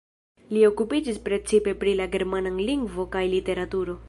[0.55, 3.99] Li okupiĝis precipe pri la germana lingvo kaj literaturo.